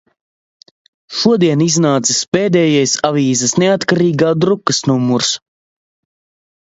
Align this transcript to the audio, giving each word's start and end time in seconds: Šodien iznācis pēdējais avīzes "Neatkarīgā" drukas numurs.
Šodien 1.17 1.61
iznācis 1.65 2.21
pēdējais 2.37 2.95
avīzes 3.11 3.55
"Neatkarīgā" 3.65 4.33
drukas 4.47 4.81
numurs. 4.93 5.31